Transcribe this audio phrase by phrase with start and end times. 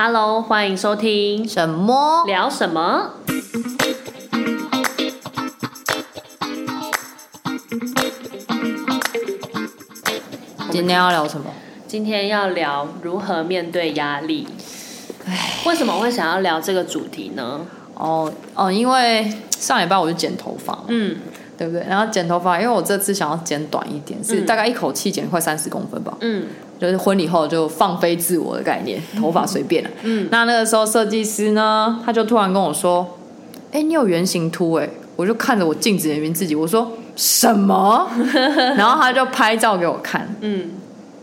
[0.00, 3.14] Hello，欢迎收听什么聊什么？
[10.70, 11.50] 今天要聊什么？
[11.88, 14.46] 今天要聊如何面对压力。
[15.26, 17.66] 唉，为什么会想要聊这个主题呢？
[17.94, 19.28] 哦哦，因为
[19.58, 21.16] 上礼拜我就剪头发，嗯，
[21.56, 21.84] 对不对？
[21.88, 26.46] 然后剪头发，因为我这次想要剪短一点，是大概一口气剪快三十公分吧，嗯。
[26.78, 29.90] 就是婚礼后就放飞自我的概念，头发随便了。
[30.02, 33.18] 嗯，那那个时候设计师呢，他就突然跟我说
[33.72, 38.08] ：“哎，你有圆形秃哎！”我就看着我镜子里面自己，我说：“什么？”
[38.78, 40.32] 然后他就拍照给我看。
[40.40, 40.70] 嗯，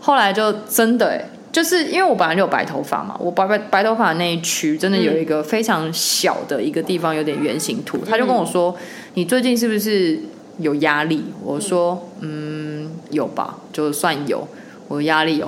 [0.02, 8.00] 后来就真的哎，就是因为我本来就有白头发嘛，我白白白头发的那一区真的有一个非常小的一个地方有点圆形秃。
[8.06, 8.76] 他就跟我说
[9.16, 10.20] ：“你最近是不是
[10.58, 14.46] 有压力？”我说：“嗯，有吧，就算有。”
[14.88, 15.48] 我压力有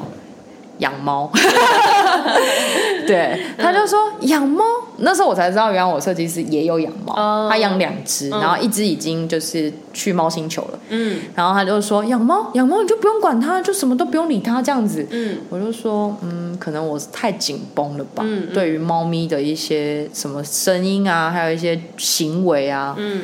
[0.79, 1.31] 养猫，
[3.07, 4.63] 对，他就说养猫。
[4.99, 10.79] 那时候我才知道，原来我设计师也有养猫，他养两只，然后一只已经就是去猫星球了。
[10.89, 15.05] 嗯，然后他就说养猫，养猫你就不用管它，就什么都不用理它这样子。
[15.11, 18.23] 嗯，我就说嗯，可能我太紧绷了吧。
[18.25, 23.23] 嗯，对于猫咪的一些什么声音啊，还有一些行为啊，嗯。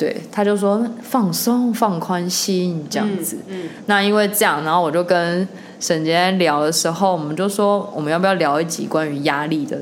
[0.00, 3.36] 对，他就说放松、放宽心这样子。
[3.48, 5.46] 嗯，嗯，那因为这样，然后我就跟
[5.78, 9.78] 沈杰聊的时候，我们就说我们要不要聊一集关于压力的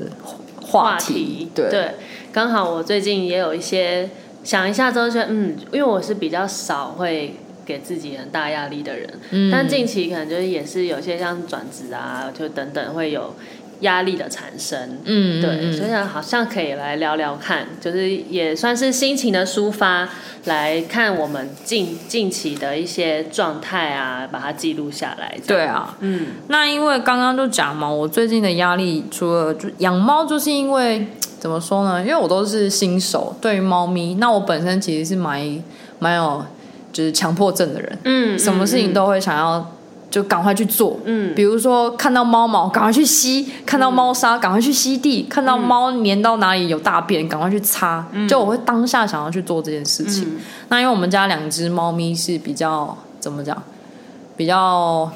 [0.61, 1.49] 话题？
[1.55, 1.91] 对，对，
[2.33, 4.09] 刚好我最近也有一些
[4.43, 13.33] 想一下之后觉得，嗯，因为我是比较少会给自己很大压力的人，嗯，但近期可能就是也是有些像转职啊，就等等会有。
[13.81, 20.09] 压力的产生，嗯，对，所以好像可以来聊聊看，就是也算是心情的抒发，
[20.45, 25.37] 来看我们近近期的一些状态啊，把它记录下来。
[25.47, 31.07] 对啊，嗯，那因为刚刚就讲嘛，我最近的压力除了就养猫，就是因为
[31.39, 32.01] 怎么说呢？
[32.01, 35.63] 因为我都是新手，对于猫咪，那我本身其实是蛮
[35.99, 36.45] 蛮有
[36.91, 39.75] 就是强迫症的人，嗯，什么事情都会想要。
[40.09, 48.03] 就赶快去做，嗯，比如说看到猫毛，赶快去吸；看到猫砂，赶快去吸地；看到猫粘到哪里有大便，赶快去擦。
[48.11, 50.23] 嗯，就我会当下想要去做这件事情。
[50.23, 53.55] 嗯，那因为我们家两只猫咪是比较怎么讲？
[54.35, 55.11] 比较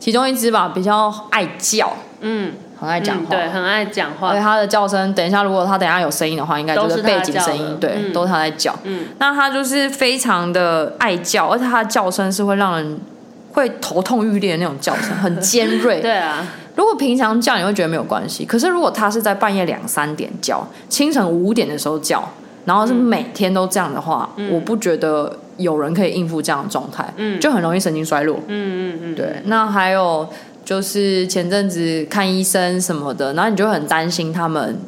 [0.00, 4.30] 其中一只吧，比较爱叫，嗯，很爱讲话，对，很爱讲话。
[4.30, 8.74] 而且它的叫声，等一下如果它等一下有声音的话，应该就是背景声音，对，嗯，都是它在叫。
[8.82, 12.98] 嗯，那它就是非常的爱叫，而且它的叫声是会让人。
[13.58, 15.98] 会头痛欲裂的那种叫声，很尖锐。
[16.02, 16.46] 对啊，
[16.76, 18.44] 如果平常叫，你会觉得没有关系。
[18.44, 22.26] 可是如果他是在半夜两三点叫，清晨五点的时候叫，
[22.64, 27.12] 然后是每天都这样的话，嗯、我不觉得有人可以应付这样的状态。
[27.16, 28.38] 嗯，就很容易神经衰弱。
[28.46, 29.42] 嗯嗯嗯，对。
[29.46, 30.28] 那还有
[30.64, 34.78] 就是前阵子看医生什么的，然后你就很担心他们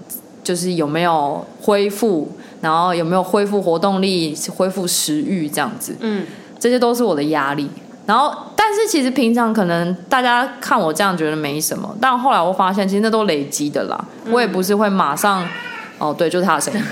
[0.45, 2.29] 就是有没有恢复，
[2.61, 5.97] 然后有没有恢复活动力、恢复食欲这样子。
[5.99, 6.25] 嗯，
[6.61, 7.69] 这些都是我的压力。
[8.07, 8.35] 然后，
[8.71, 14.05] 但是其实平常可能大家看我这样觉得没什么，但后来我发现其实那都累积的啦。
[14.31, 15.45] 我也不是会马上，
[16.01, 16.83] 哦，对，就是他的声音，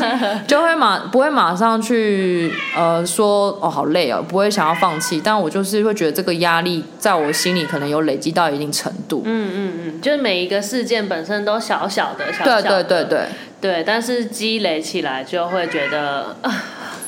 [0.48, 5.20] 就会马不会马上去呃说哦好累哦，不会想要放弃。
[5.22, 9.22] 但我就是会觉得这个压力在我心里可能有累积到一定程度。
[9.24, 13.26] 嗯嗯嗯，就是每一个事件本身都小小的，小小的，对对对对
[13.60, 16.34] 对，但是积累起来就会觉得。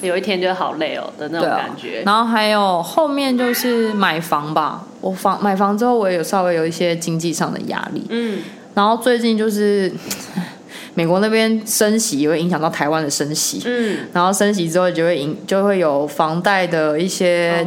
[0.03, 4.83] 有一天就好累哦的那种感觉，然后还有后面就是买房吧。
[5.01, 8.05] 我房买房之后，我也有稍微有一些经济上的压力。
[8.11, 8.41] 嗯，
[8.75, 9.91] 然后最近就是
[10.97, 13.61] 美国那边升息也会影响到台湾的升息。
[13.67, 17.65] 嗯，然后升息之后就会影就会有房贷的一些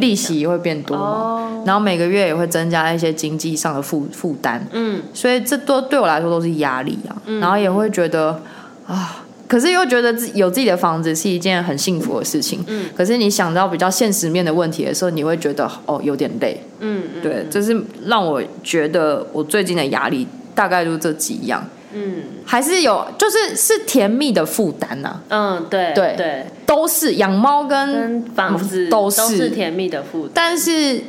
[0.00, 1.04] 利息也会变多嘛。
[1.04, 4.66] 哦，然后每个月也会增加一些经济上的负负担。
[4.72, 7.14] 嗯，所以这都对我来说都是压力啊。
[7.26, 8.42] 嗯，然后也会觉得
[8.86, 9.24] 啊。
[9.46, 12.64] 可是又觉得自有自己的房子是一件很幸福的事情。
[12.66, 12.86] 嗯。
[12.96, 16.60] 可是你想到比较现实面的问题的时候，你会觉得哦有点累。
[16.80, 17.04] 嗯。
[17.22, 21.64] 对，这是让我觉得我最近的压力大概就是这几样。
[21.92, 22.22] 嗯。
[22.44, 25.20] 还是有，就是是甜蜜的负担呐。
[25.28, 30.30] 嗯，对对对，都是养猫跟房子都是甜蜜的负担。
[30.34, 31.00] 但是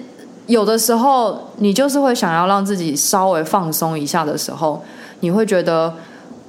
[0.48, 4.84] 有的时候你就是会想要让自己稍微放松一下的时候，
[5.20, 5.94] 你会觉得。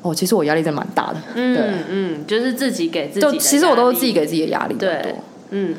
[0.07, 1.17] 哦，其实我压力真的蛮大的。
[1.35, 3.21] 嗯对嗯，就是自己给自己。
[3.23, 4.75] 就其实我都是自己给自己的压力。
[4.75, 5.15] 对，
[5.49, 5.75] 嗯，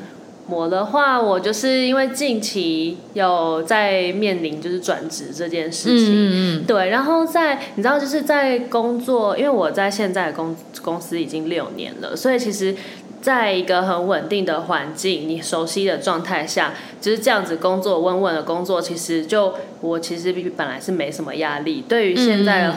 [0.48, 6.08] 我的话，我就是因为近期有在面临就是转职这件事情。
[6.10, 6.64] 嗯嗯。
[6.66, 12.76] 对，然后在你知道就是在工作，因为我在现在的公公司已经六年了，所以其实。
[13.22, 19.52] 在一个很稳定的环境，你熟悉的状态下，就是这样子工作，稳稳的工作，其实就
[19.82, 21.84] 我其实本来是没什么压力。
[21.90, 22.76] 对于现在的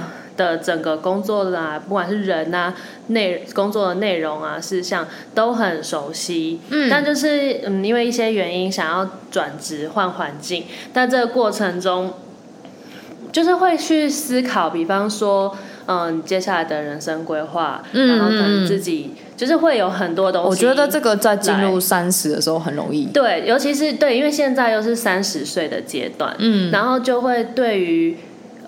[0.58, 2.72] 整个工作啦，嗯、不管是人啊、
[3.08, 6.60] 内工作的内容啊、事项都很熟悉。
[6.70, 12.14] 嗯，但就是嗯，因为一些原因想要转职换环境，但这个过程中，
[13.32, 15.56] 就是会去思考，比方说。
[15.90, 20.48] 嗯，接下来的人生规划，然后可能自己就是会有很多东西。
[20.50, 23.06] 我觉得这个在进入三十的时候很容易。
[23.06, 28.14] 对，尤其是对，因为现在又是三十岁的阶段，嗯，然后就会对于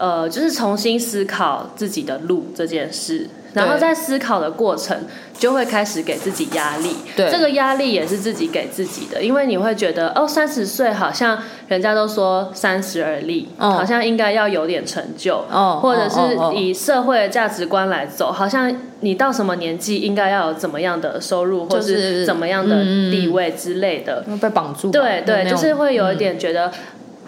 [0.01, 3.29] 呃，就是重新思考自己的路这件事。
[3.53, 4.97] 然后在思考的过程，
[5.37, 6.95] 就会开始给自己压力。
[7.17, 11.37] 对，这个压力也是自己给自己的，因为你会觉得，哦，三十岁好像
[11.67, 16.21] 人家都说三十而立，哦，好像应该要有点成就，哦，或者是
[16.55, 24.25] 以社会的价值观来走，好像你到什么年纪应该要有怎么样的收入，或者是怎么样的地位之类的。
[24.41, 24.93] 被绑住。
[24.93, 26.71] 对对，就是会有一点觉得。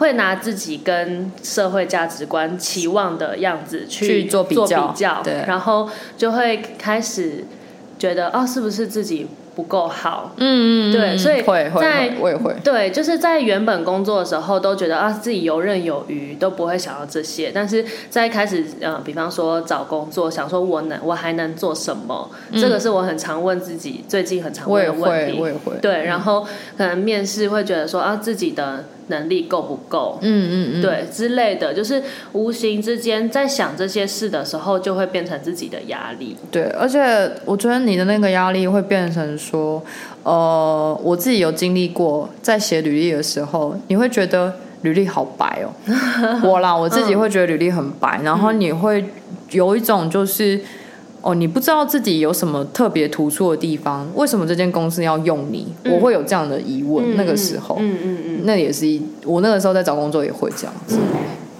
[0.02, 7.44] 会拿自己跟社会价值观期望的样子去，去做比较，然后就会开始
[8.00, 10.32] 觉得哦，是不是自己不够好？
[10.38, 12.52] 嗯嗯，对，所以会会，我也会。
[12.64, 17.52] 对，就是在原本工作的时候都觉得啊，自己游刃有余，都不会想要这些。
[17.54, 22.28] 但是在开始，嗯、呃，比方说找工作，想说我能，我还能做什么？
[22.50, 25.38] 嗯、这个是我很常问自己，最近很常问的问题。
[25.38, 25.80] 我也会，我也会。
[25.80, 26.44] 对，然后
[26.76, 28.86] 可能面试会觉得说啊，自己的。
[29.12, 30.18] 能力够不够？
[30.22, 36.34] 嗯嗯嗯，对之类的，就是无形之间在想这些事的时候，就会变成自己的压力。
[36.50, 39.80] 对，而且我觉得你的那个压力会变成说，
[40.22, 45.68] 呃，我自己有经历过，在写履历的时候，你会觉得履历好白哦。
[46.42, 49.04] 我啦，我自己会觉得履历很白，嗯、然后你会
[49.50, 50.58] 有一种就是。
[51.22, 54.06] 哦，你不知道自己有什么特别突出的地方？
[54.14, 55.68] 为什么这间公司要用你？
[55.84, 57.12] 嗯、我会有这样的疑问。
[57.12, 60.96] 嗯、那个时候，嗯嗯嗯，嗯，那也是一我那个时候在找工作也会这样子。
[60.96, 61.08] 嗯、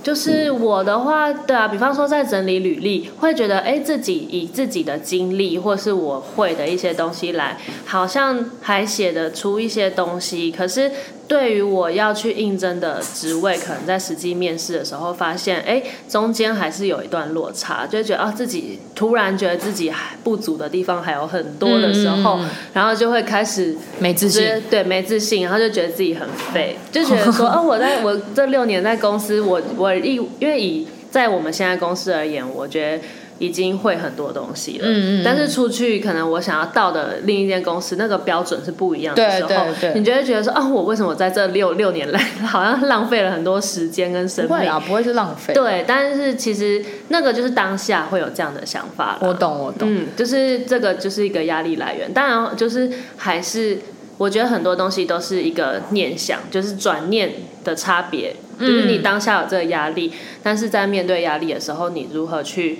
[0.02, 7.56] 就是我的话，对啊，比方说在整理履历，会觉得哎，自己以自己的经历或是我会的一些东西来，
[7.86, 10.90] 好像还写得出一些东西，可是。
[11.32, 33.02] 对于我要去应征的职位，可能在实际面试的时候发现，哎，中间还是有一段落差，就觉得啊，自己突然觉得自己还不足的地方还有很多的时候，嗯、然后就会开始没自信，对，没自信，然后就觉得自己很废， 就觉得说，哦，我在我这六年在公司，我我一因为以在我们现在公司而言，我觉得。
[33.38, 44.48] 已经会很多东西了，嗯嗯，但是出去可能我想要到的另一间公司那个标准是不一样的时候，对对对，你就会觉得说啊，我为什么在这六六年来 好像浪费了很多时间跟生命？
[44.48, 45.52] 不会啊，不会是浪费。
[45.54, 49.18] 对，但是其实那个就是当下会有这样的想法。
[49.20, 49.92] 我懂，我懂。
[49.92, 52.12] 嗯，就是这个就是一个压力来源。
[52.12, 53.78] 当然，就是还是
[54.18, 57.32] 我觉得很多东西都是一个念想，就是转念
[57.64, 58.36] 的差别。
[58.60, 60.12] 就是你当下有这个压力，
[60.42, 62.78] 但是在面对压力的时候，你如何去？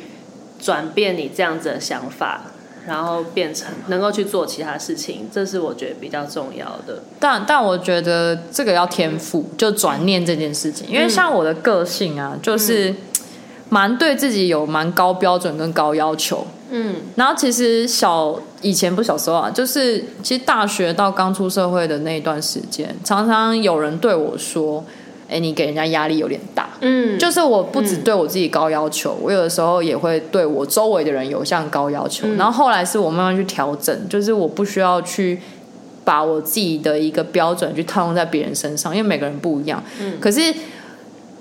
[0.62, 2.42] 转变你这样子的想法，
[2.86, 7.02] 然后变成能够去做其他事情，这是我觉得比较重要的。
[7.18, 12.94] 但但我觉得这个要天赋，就转念这件事情，因为像我的个性啊，就是
[13.68, 16.46] 蛮对自己有蛮高标准跟高要求。
[16.70, 24.84] 嗯，然后其实小以前不小时候啊，就是其实大学到刚出社会的那一段时间，常常有人对我说。
[25.32, 32.26] 哎，你给人家压力有点大，嗯，就是我不只对我自己高要求，嗯、我有的时候也会对我周围的人有像高要求。
[32.28, 35.40] 嗯、然后后来是我慢慢去调整，就是我不需要去
[36.04, 39.82] 把我自己的一个标准去套用在别人身上，因为每个人不一样。
[40.00, 40.40] 嗯，可是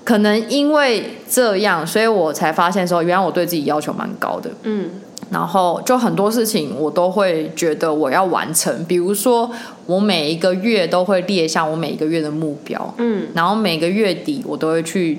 [0.04, 4.50] 可能因为这样，所以我才发现说，原来我对自己要求蛮高的。
[4.62, 4.90] 嗯。
[5.32, 9.50] 然后就很多事情我都会觉得我要完成，比如说
[9.86, 15.18] 我每一个月都会列下我每一个月的目标，嗯，然后每个月底我都会去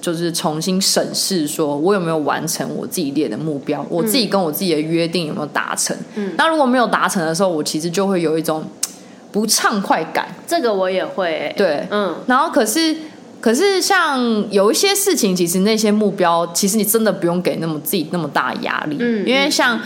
[0.00, 8.64] 就是重新审视，说我有没有完成我自己列的目标，我自己跟我自己的约定有没有达成，嗯，那如果没有达成的时候，我其实就会有一种
[9.32, 11.26] 不畅快感，这个我也会。
[11.26, 12.94] 欸，对，嗯，然后可是。
[13.42, 14.18] 可是，像
[14.50, 18.96] 有一些事情，其实那些目标，其实你真的不用给那么自己那么大压力。
[19.00, 19.78] 嗯，因为像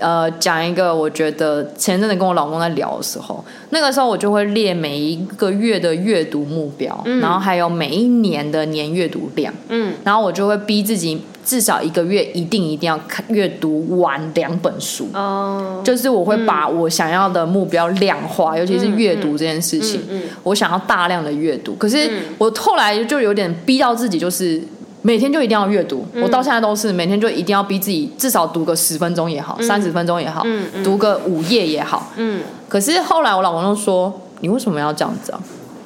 [0.00, 11.22] 呃，讲一个，我觉得前阵子跟我老公在聊的时候，那个时候我就会列每一个月的阅读目标，嗯，然后还有每一年的年阅读量，嗯，然后我就会逼自己。
[11.44, 20.00] 至少一个月一定一定要看阅读完两本书哦，oh, 就是我会把我想要的目标量化，嗯、尤其是阅读这件事情，
[20.42, 21.74] 我想要大量的阅读。
[21.74, 24.62] 可是我后来就有点逼到自己，就是
[25.02, 30.42] 每天就一定要阅读，我到现在都是每天就一定要逼自己至少读个十分钟也好，三十分钟也好，
[30.82, 32.10] 读个五页也好。
[32.16, 32.42] 嗯。
[32.68, 35.40] 可是后来我老公就说：“你为什么要这样子啊？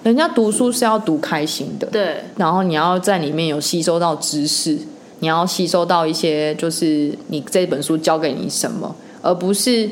[0.04, 2.22] 人家读书是要读开心的，对。
[2.36, 4.78] 然后你要在里面有吸收到知识，
[5.20, 9.88] 你要吸收到一些就是你这本书教给你什么，而不是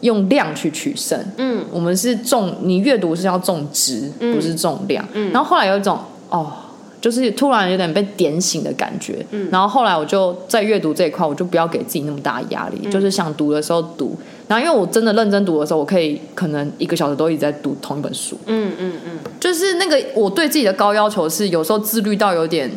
[0.00, 1.18] 用量去取胜。
[1.36, 1.64] 嗯。
[1.72, 5.06] 我们是重你阅读是要重质，不是重量。
[5.12, 5.32] 嗯。
[5.32, 5.98] 然后后来有一种
[6.30, 6.52] 哦。”
[7.00, 14.16] 就是突然有点被点醒的感觉，嗯，然后后来我就在阅读这一块，我就不要给自己那么大的压力，嗯，就是想读的时候读，
[14.48, 22.68] 然后因为我真的认真读的时候，我可以可能一个小时都一直在读同一本书，嗯嗯嗯，就是那个我对自己的高要求是有时候自律到有点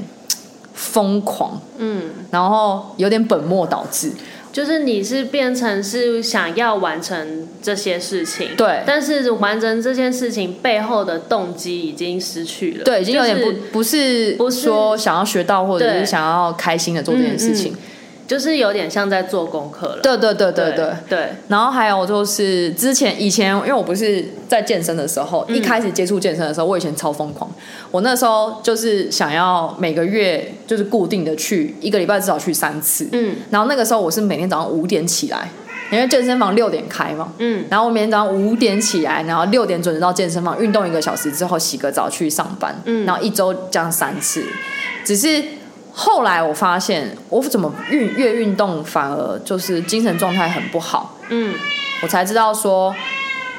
[0.74, 4.12] 疯狂，嗯，然后有点本末倒置。
[4.52, 17.74] 就是你是变成是想要完成这些事情，对，但是完成这件事情背后的动机已经失去了，对，已经有点不不是不是说想要学到或者是想要开心的做这件事情。
[18.32, 20.00] 就是有点像在做功课了。
[20.02, 27.52] 对对对对对对，然后还有就是之前以前，因为我不是在健身的时候，嗯、一开始接触健身的时候，我以前超疯狂。
[27.92, 33.06] 我那时候就是想要每个月就是固定的去一个礼拜至少去三次。
[33.12, 33.36] 嗯。
[33.50, 35.50] 然后那个时候我是每天早上五点起来，
[35.92, 37.34] 因为健身房六点开嘛。
[37.40, 37.66] 嗯。
[37.70, 42.74] 然后我每天早上五点起来，然后六点准时到健身房运动一个小时之后洗个澡去上班。
[42.86, 43.06] 嗯。
[43.06, 44.42] 然后一周这样三次，
[45.04, 45.44] 只是。
[45.94, 51.18] 后来我发现，我怎么运越运动反而就是精神状态很不好。
[51.30, 51.54] 嗯，
[52.02, 52.94] 我才知道说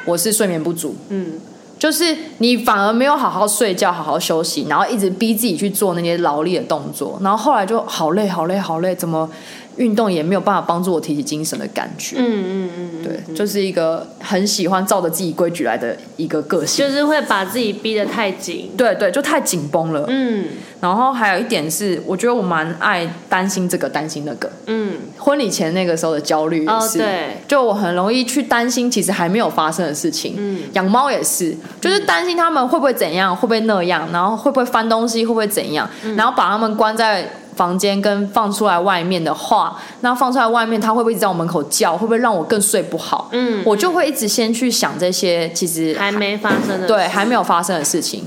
[0.05, 0.97] 我是睡眠不足。
[1.11, 1.39] 嗯，
[1.79, 9.29] 就是你反而没有好好睡觉、好好休息，然后一直逼自己去做那些劳力的动作，然后后来就好累、好累、好累，怎么？
[9.77, 12.17] 运动也没有办法帮助我提起精神的感觉。
[12.19, 18.71] 嗯嗯嗯，对，就是一个很喜欢照着自己规矩来的一个个性，就是会把自己逼得太紧。
[18.77, 20.05] 对对，就太紧绷了。
[20.09, 20.47] 嗯，
[20.81, 24.51] 然后还有一点是，我觉得我蛮爱担心这个担心那个。
[24.67, 30.35] 嗯，婚礼前那个时候的焦虑也是，对，就我很容易去担心其实还没有发生的事情。
[30.37, 37.29] 嗯，养猫也是，就是担心他们会不会怎样，会不会那样，然后会不会翻东西，会不会怎样，然后把他们关在。
[37.55, 41.93] 房间跟放出来外面的话，那放出来外面，它会不会一直在我门口叫？
[41.97, 43.29] 会不会让我更睡不好？
[43.33, 48.25] 嗯，我就会一直先去想这些，其实还没发生的，对，还没有发生的事情。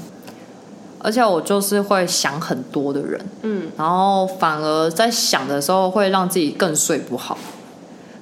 [1.00, 7.38] 而且我就是会想很多的人，嗯，然后反而在想的时候会让自己更睡不好。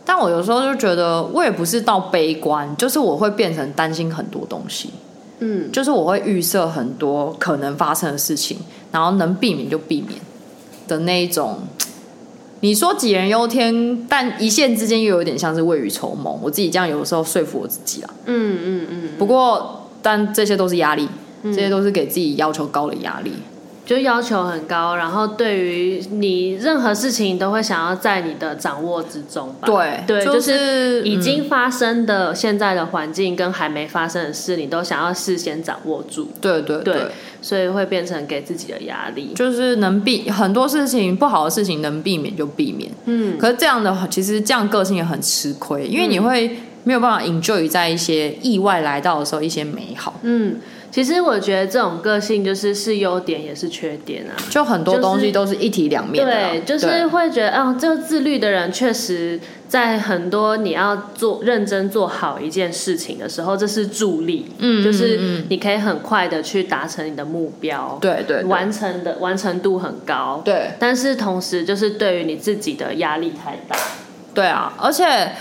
[0.05, 4.89] 但我有时候就觉得，我也不是到悲观，就是我会变成担心很多东西，
[5.39, 8.57] 嗯，就是我会预设很多可能发生的事情，
[8.91, 10.19] 然后能避免就避免。
[10.87, 11.59] 的那一种，
[12.61, 16.39] 你说杞人忧天，但一线之间又有点像是未雨绸缪。
[16.41, 18.09] 我自己这样有的时候说服我自己啦。
[18.25, 19.09] 嗯嗯嗯。
[19.17, 21.07] 不过，但这些都是压力，
[21.43, 23.33] 这些都是给自己要求高的压力。
[23.85, 29.67] 就要求很高，然后对于你任何事情都会想要在你的掌握之中吧。
[29.67, 36.29] 对对，就是已经发生的现在的环境跟还没发生的事，你都想要事先掌握住。
[36.39, 37.07] 对对对，对，
[37.41, 39.33] 所以会变成给自己的压力。
[39.35, 42.89] 就是能避很多事情，不好的事情能避免就避免。
[43.03, 50.17] 嗯，可是这样的话，其实这样个性也很吃亏，因为你会没有办法 enjoy 在一些意外来到的时候一些美好。
[50.23, 50.55] 嗯。
[50.93, 56.31] 其实我觉得这种个性就是是优点也是缺点啊，就很多东西都是一体两面的。
[56.31, 64.45] 对，就是会觉得，哦，这个自律的人确实在很多你要做认真做好一件事情的时候，这是助力。
[64.59, 67.97] 嗯，就是你可以很快的去达成你的目标。
[67.99, 70.43] 对对，完成的完成度很高。
[70.45, 73.75] 对，但是同时就是对于你自己的压力太大。
[74.35, 75.31] 对啊，而且。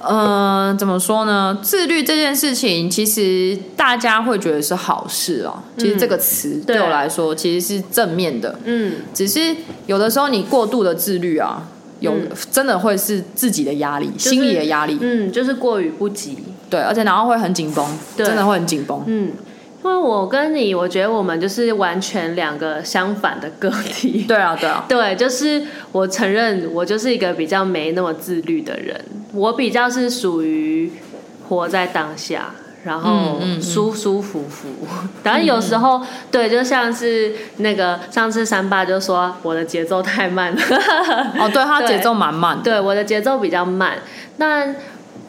[0.00, 1.58] 嗯、呃，怎么说呢？
[1.62, 5.62] 自律这件事情，其实大家会觉得是好事啊。
[5.76, 8.58] 嗯、其实这个词对我来说，其实是正面的。
[8.64, 9.54] 嗯，只是
[9.86, 11.66] 有的时候你过度的自律啊，
[12.00, 12.14] 有
[12.50, 14.98] 真的会是自己的压力，就是、心理的压力。
[15.00, 16.38] 嗯，就是过于不及。
[16.70, 17.84] 对，而且然后会很紧绷，
[18.16, 19.02] 真的会很紧绷。
[19.06, 19.32] 嗯。
[19.84, 24.24] 因为我跟你，我觉得我们就是完全两个相反的个体。
[24.28, 29.00] 对啊，对啊， 对，就是我承认，我就是一个比较没那么自律的人。
[29.32, 30.90] 我比较是属于
[31.48, 32.50] 活在当下，
[32.84, 34.68] 然后舒舒服服。
[35.22, 40.60] 当然、嗯嗯嗯、有时候，对，就像是那个上次三爸就说我的节奏太慢了。
[41.38, 42.62] 哦，对，他节奏蛮慢的。
[42.64, 43.98] 对，我的节奏比较慢。
[44.38, 44.74] 那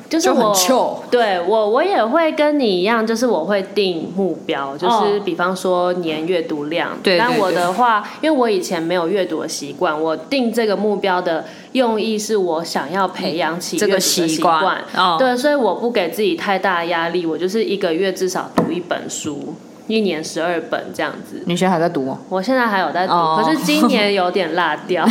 [0.10, 6.98] 就是我，就对我我也会跟你一样，就是我会定目标，就是比方说年阅读量。
[7.04, 14.84] 对，但我的话，因为我以前没有阅读的习惯，我定这个目标的用意是我想要培养起阅读的习惯。
[14.96, 19.54] 哦，对，所以我不给自己太大压力，我就是一个月至少读一本书。
[19.90, 21.42] 一年十二本这样子。
[21.46, 22.20] 你现在还在读吗？
[22.30, 23.44] 我现在还有在读，oh.
[23.44, 25.04] 可是今年有点落掉。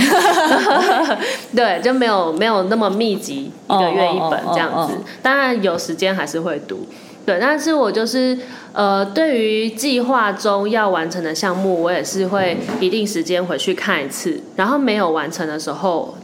[1.54, 4.76] 对，就没有没有那么密集，一个月一本这样子。
[4.76, 5.06] Oh, oh, oh, oh, oh.
[5.20, 6.86] 当然有时间还是会读。
[7.26, 8.38] 对，但是我就是
[8.72, 16.16] 呃，对于计划中要完成的项目，我也是会一定时间回去看一次，然后没有完成的时候，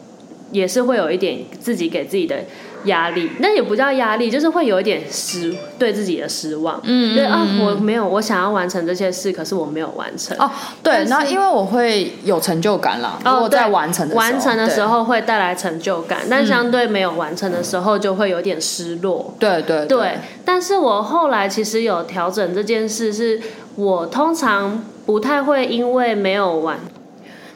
[0.52, 2.36] 也是会有一点自己给自己的。
[2.84, 6.80] 压力，那也不叫压力，就是会有一点失对自己的失望。
[6.84, 10.36] 嗯，对啊，我没有，我想要完成这些事，可是我没有完成。
[10.38, 10.50] 哦，
[10.82, 13.18] 对，那因为我会有成就感啦。
[13.24, 19.34] 哦，我在完成的时候，完成的时候会带来成就感，但相对没有完成的时候就会有点失落。
[19.38, 23.40] 对对对，但是我后来其实有调整这件事，是
[23.76, 26.78] 我通常不太会因为没有完。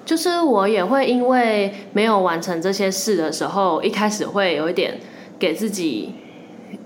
[0.04, 4.98] 就是我也会因为没有完成这些事的时候，一开始会有一点。
[5.38, 6.12] 给自己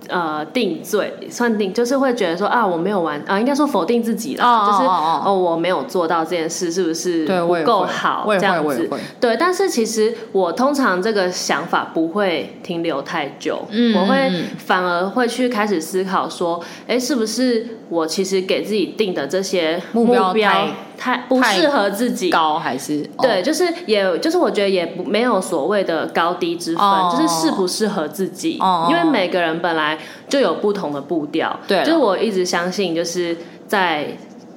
[0.08, 8.88] 呃定罪，算定就是会觉得说啊，我没有完啊，应该说否定自己了，哦、就是哦，哦我没有做到这件事，是不是不够好这样子？
[9.20, 22.30] 对，但是其实我通常这个想法不会停留太久，嗯，我会反而会去开始思考说，哎，是不是我其实给自己定的这些目标，太不适合自己。
[22.30, 23.02] 高还是？
[23.20, 34.06] 对，哦、就是也就是我觉得也不没有所谓的高低之分，哦、就是适不适合自己，哦、因为每个人本来就有不同的步调，对，就是我一直相信就是在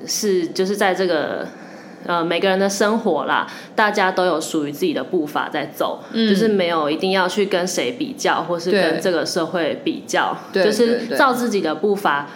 [0.07, 1.45] 是就是在这个
[2.05, 12.27] 呃每个人的生活啦，大家都有属于自己的步伐在走，嗯、就是没有一定要去跟谁比较，或是跟这个社会比较，对就是照自己的步伐。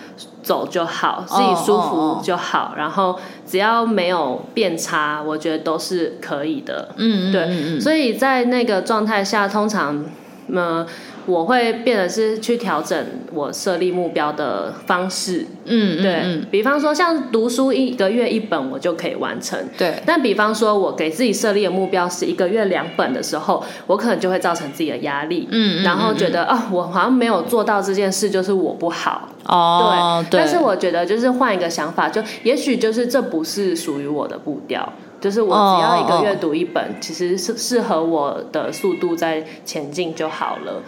[0.41, 2.79] 走就好，自己舒服就好，oh, oh, oh.
[2.79, 6.89] 然后只要没有变差，我觉得都是可以的。
[6.95, 10.03] 嗯，对，嗯嗯，所以在那个状态下，通常，
[10.51, 10.87] 呃。
[11.29, 19.93] 我会变得是去调整我设立目标的方式，嗯，对，嗯，比方说像读书一个月一本，我就可以完成，对。
[20.05, 30.39] 但比方说我给自己设立的目标是一个月两本的时候，我可能就会造成自己的压力，嗯，然后觉得啊，我好像没有做到这件事，就是我不好，哦，对。
[30.39, 40.81] 但是我觉得就是换一个想法，就也许就是这不是属于我的步调，就是我只要一个月读一本，其实是适合我的速度在前进就好了。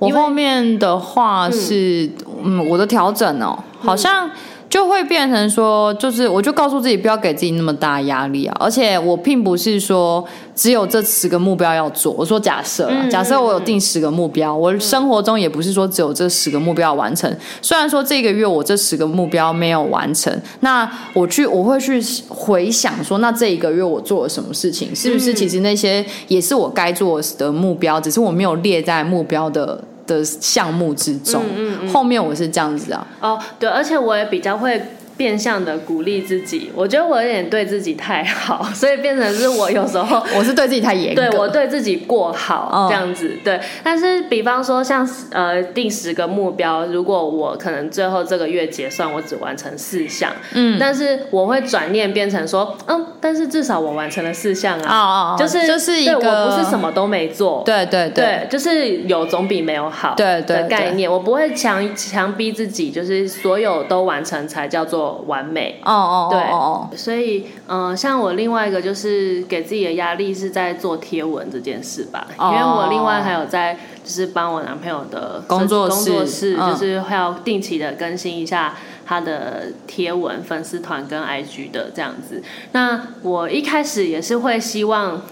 [0.00, 2.10] 我后面的话是，
[2.42, 4.28] 嗯，嗯，我的调整哦，好像
[4.68, 12.12] 就会变成说，就是我就告诉自己不要给自己那么大压力啊，而且我并不是说只有这十个目标要做。
[12.12, 17.28] 我说假设，假设我有定十个目标，我生活中也不是说只有这十个目标要完成。
[17.60, 24.94] 虽然说这个月我这十个目标没有完成，那我去我会去回想说，那这一个月我做了什么事情？
[24.94, 29.82] 是不是其实那些也是我该做的目标，只是我没有列在目标的。
[30.14, 33.06] 的项目之中，嗯嗯嗯，后面我是这样子啊。
[33.20, 34.80] 哦，对，而且我也比较会。
[35.20, 43.60] 变相的鼓励自己，我觉得我有点对自己太好，所以变成是我有时候 我是对自己太严格，对我对自己过好这样子，哦、对。
[43.84, 65.09] 但是比方说像呃定十个目标，如果我可能最后这个月结算我只完成四项，嗯，但是我会转念变成说，嗯，但是至少我完成了四项啊，哦哦就是就是一个我不是什么都没做，对对对，对，就是有总比没有好，对对的概念，我不会强强逼自己，就是所有都完成才叫做。
[65.26, 65.80] 完美。
[65.84, 66.40] 哦哦，对。
[66.40, 82.42] 哦，所以嗯、呃，像我另外一个就是给自己的压力是在做贴文这件事吧，因为我另外还有在就是帮我男朋友的工作工作室，就是会要定期的更新一下他的贴文、粉丝团跟 IG 的这样子。
[82.72, 85.22] 那我一开始也是会希望，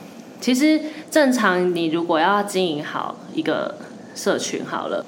[0.40, 3.76] 其实正常你如果要经营好一个
[4.14, 5.04] 社群好了。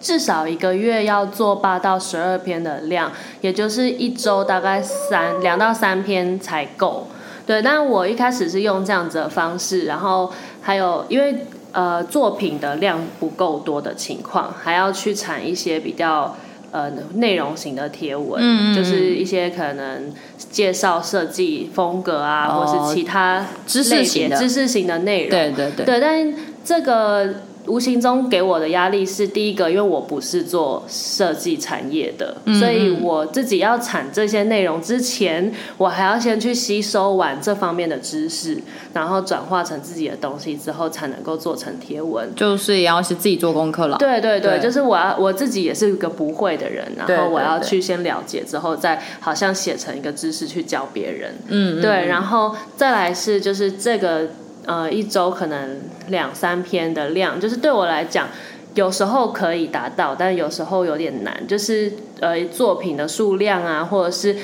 [0.00, 7.08] 至少一个月要做八到十二篇的量，也就是一周大概三两到三篇才够。
[7.44, 10.30] 对，但我一开始是用这样子的方式，然后
[10.60, 16.36] 还有因为呃作品的量不够多的情况，还要去产一些比较
[16.70, 20.12] 呃内容型的贴文，嗯嗯就是一些可能
[20.50, 25.30] 介绍设计风格啊，哦、或是其他知识型的知识型的内容。
[25.30, 25.86] 对对对。
[25.86, 26.34] 对，但
[26.64, 27.34] 这个。
[27.68, 38.58] 无形中给我的压力是第一个，因为我不是做设计产业的，所以我自己要产这些内容之前，我还要先去吸收完这方面的知识，
[38.94, 42.28] 然后转化成自己的东西之后，才能够做成贴文。
[42.34, 43.96] 就是也要是自己做功课了。
[43.98, 51.34] 对对对，对就是我要我自己也是一个不会的人，然后我要去先了解之后，再好像写成一个知识去教别人。
[51.48, 54.28] 嗯，嗯，对，然后再来是就是这个。
[54.68, 58.28] 呃，一周可能两三篇的量，就是对我来讲，
[58.74, 64.34] 有时候可以达到，但有时候有点难，就是呃作品的数量啊，或者是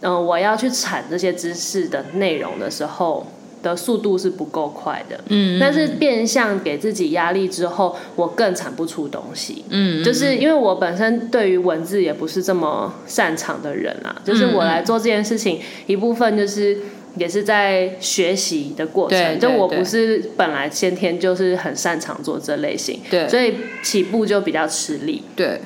[0.00, 3.26] 嗯、呃、我要去产这些知识的内容的时候。
[3.62, 16.76] 的速度是不够快的，嗯，但是变相给自己压力之后，我更产不出东西，嗯，就是因为我本身对于文字也不是这么擅长的人啊，就是我来做这件事情，一部分就是
[17.16, 25.60] 也是在学习的过程，就我不是本来先天就是很擅长做这类型，对，所以起步就比较吃力，对，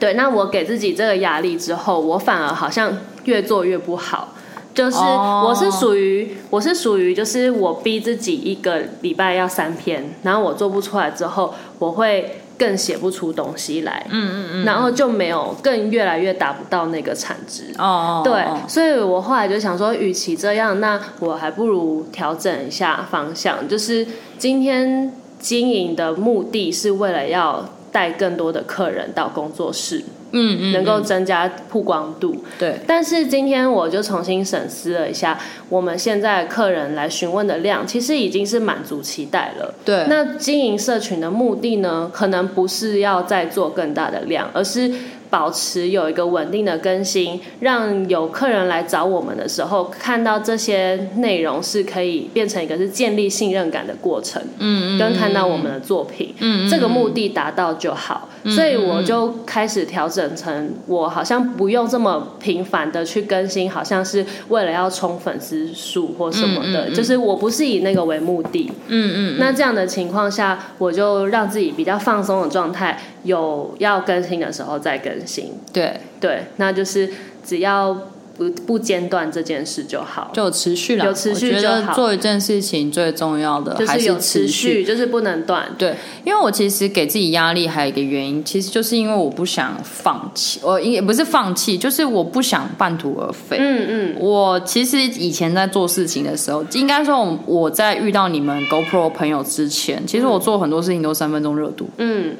[0.00, 4.32] 对，那我给自己这个压力之后，我反而好像越做越不好。
[4.74, 17.64] 就是我是属于我是属于就是我逼自己一个礼拜要三篇，然后我做不出来之后，我会更写不出东西来，嗯嗯嗯，然后就没有更越来越达不到那个产值。
[17.78, 24.06] 哦，对，所以我后来就想说，与其这样，那我还不如调整一下方向，就是
[24.38, 30.04] 今天经营的目的是为了要带更多的客人到工作室。
[30.32, 32.36] 嗯嗯，能够增加曝光度。
[32.58, 35.38] 对，但是今天我就重新审视了一下，
[35.70, 39.72] 我们现在客人来询问的量，其实已经是满足期待了。
[39.84, 44.92] 对，那经营社群的目的呢，可能不是要再做更大的量，而是。
[45.30, 54.42] 保持有一个稳定的更新，让有客人来找我们的时候，看到这些内容是可以变成一个是建立信任感的过程。
[54.58, 58.25] 嗯嗯，跟看到我们的作品，嗯，这个目的达到就好。
[58.48, 68.70] 所以我就开始调整成，我好像不用这么频繁的去更新，好像是为了要冲粉丝数或什么的，就是我不是以那个为目的。
[68.88, 72.98] 嗯嗯，那这样的情况下，我就让自己比较放松的状态。
[73.24, 77.10] 有要更新的时候再更新，对对，那就是
[77.44, 77.96] 只要
[78.36, 81.04] 不不间断这件事就好，就持续了。
[81.06, 81.94] 有持续就好。
[81.94, 85.66] 做一件事情最重要的还是持续，就是不能断。
[85.78, 93.56] 对，因为我其实给自己压力还有一个原因，其实就是因为我不想放弃，我也不是放弃，就是我不想半途而废。
[93.58, 101.88] 嗯嗯，我其实以前在做事情的时候，应该说我在遇到你们 GoPro 朋友之前，其实我做很多事情都三分钟热度。
[101.98, 102.34] 嗯。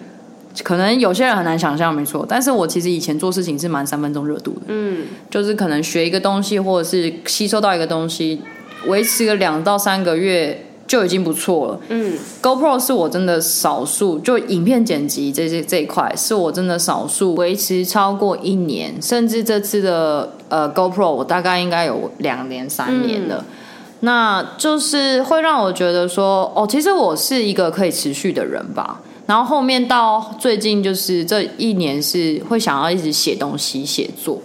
[0.64, 2.25] 可能有些人很难想象，没错。
[2.29, 8.40] 但是我其实以前做事情是蛮三分钟热度的，嗯，就是可能学一个东西，或者是吸收到一个东西，
[8.87, 12.14] 维持个两到三个月就已经不错了，嗯。
[12.42, 23.45] GoPro 是我真的少数，就影片剪辑这些这一块是我真的少数维持超过一年，甚至这次的呃 GoPro 我大概应该有两年三年了，嗯，
[24.01, 29.01] 那就是会让我觉得说，哦，其实我是一个可以持续的人吧。
[29.27, 34.41] 然后后面到最近就是这一年是会想要一直写东西写作，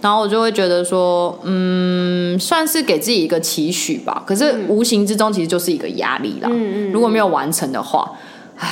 [0.00, 4.22] 然后我就会觉得说，嗯，算是给自己一个期许吧。
[4.26, 6.48] 可是无形之中其实就是一个压力啦。
[6.50, 6.92] 嗯嗯。
[6.92, 8.10] 如果没有完成的话，
[8.56, 8.66] 唉，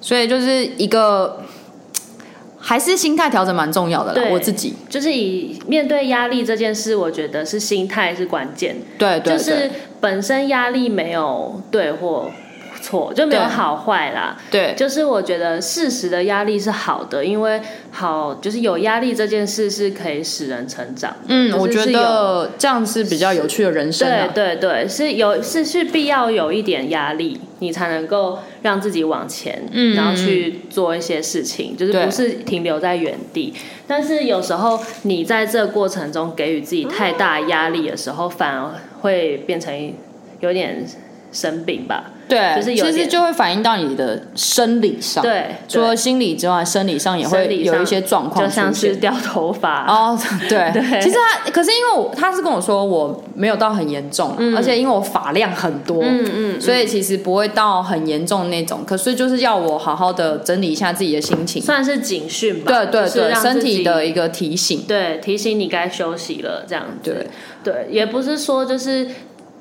[0.00, 1.42] 所以就是一个
[2.56, 4.28] 还是心态调整蛮重要的啦。
[4.30, 8.76] 我自己就是以面对压力这件事，我觉得是心态是关键。
[8.96, 9.36] 对对对。
[9.36, 9.70] 就是
[10.00, 12.30] 本身压力没有对或。
[12.92, 17.58] 错就没有好坏啦，对，就是我觉得适时的压力是好的，因为
[17.90, 21.16] 好就是有压力这件事是可以使人成长。
[21.26, 24.28] 嗯，我觉得这样是比较有趣的人生啊。
[24.34, 33.54] 对对对，是有是是必要有一点压力，你才能够让自己往前，嗯，然后去做一些事情，就是不是停留在原地。
[33.86, 39.94] 但是有时候你在这个过程中给予自己太大压力的时候，反而会变成
[40.40, 40.86] 有点
[41.32, 42.12] 生病吧。
[42.32, 45.22] 对，就是有其实就会反映到你的生理上。
[45.22, 49.86] 对，除了心理之外，生理上也会有一些状况，就像是掉头发。
[49.86, 50.18] 哦，
[50.48, 51.00] 对对。
[51.00, 58.80] 其实他，可是因为我他是跟我说我没有到很严重，嗯、而且因为我发量很多，嗯嗯，所以其实不会到很严重那种。
[58.86, 62.72] 可是就是要我好好的整理一下自己的心情，算是警讯吧。
[62.72, 67.26] 对对对，身体的一个提醒，对，提醒你该休息了，这样子。
[67.62, 69.06] 对对，也不是说就是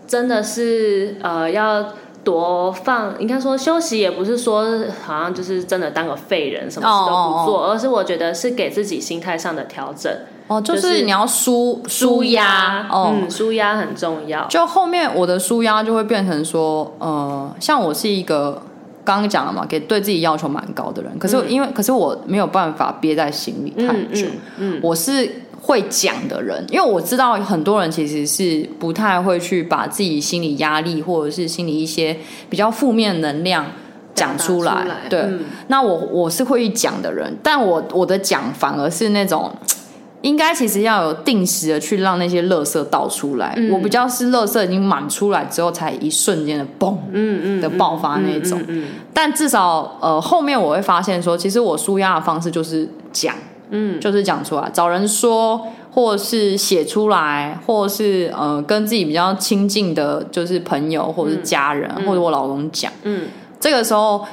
[0.08, 1.94] 真的是呃要。
[2.24, 4.64] 多放，应该说休息也不是说
[5.04, 7.72] 好像就是真的当个废人，什么事都不做，oh, oh, oh.
[7.72, 10.12] 而是我觉得是给自己心态上的调整。
[10.48, 14.46] 哦、oh, 就是，你要舒舒压，哦，舒压很重要。
[14.48, 18.62] 就后面我的舒压就会变成说，呃，像我是一个
[19.04, 25.42] 刚刚讲了嘛，给对自己要求蛮高的人，可是因为、嗯、可是我没有办法憋在心里太久，嗯，嗯嗯我是。
[25.62, 32.17] 会讲的人，因为我知道很多人其实是不太会去把自己心理压力或者是心理一些
[32.50, 33.65] 比较负面能量
[34.15, 34.71] 讲出来。
[34.84, 39.52] 出来对，嗯、那我我是会讲的人，但我我的讲反而是那种
[40.24, 43.54] 应该其实要有定时的去让那些垃圾倒出来。
[43.58, 48.60] 嗯、我比较是垃圾已经满出来之后，才一瞬间的嘣，嗯嗯的爆发那种。
[49.13, 53.36] 但至少呃后面我会发现说，其实我舒压的方式就是讲，
[53.72, 63.28] 嗯，就是讲出来，找人说，或是写出来，或是呃跟自己比较亲近的，就是朋友或者是家人，嗯、或者我老公讲，嗯，
[63.60, 64.24] 这个时候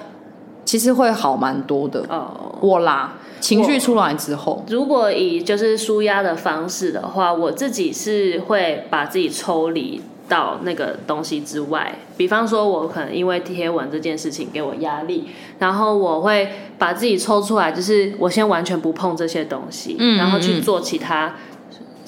[0.64, 2.04] 其实会好蛮多的。
[2.08, 3.14] 哦，我啦。
[3.40, 11.92] 情绪出来之后，如果以就是舒压的方式的话，我自己是会把自己抽离到那个东西之外。
[12.16, 21.34] 比方说，我可能因为贴文这件事情给我压力，然后我会把自己抽出来，就是我先完全不碰这些东西，嗯嗯嗯，然后去做其他。